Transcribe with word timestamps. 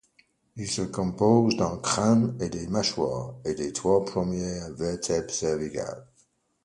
Il 0.55 0.67
se 0.67 0.81
compose 0.81 1.57
d'un 1.57 1.77
crâne 1.77 2.35
et 2.41 2.49
des 2.49 2.65
mâchoires, 2.65 3.35
et 3.45 3.53
des 3.53 3.71
trois 3.71 4.03
premières 4.03 4.73
vertèbres 4.73 5.29
cervicales. 5.29 6.07